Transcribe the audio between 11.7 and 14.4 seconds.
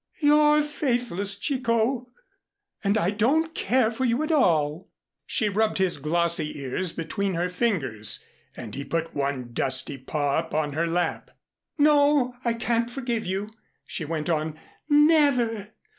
"No, I can't forgive you," she went